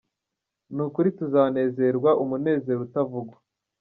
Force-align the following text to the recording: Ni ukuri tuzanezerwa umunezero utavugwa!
Ni 0.73 0.81
ukuri 0.85 1.09
tuzanezerwa 1.17 2.09
umunezero 2.23 2.79
utavugwa! 2.87 3.37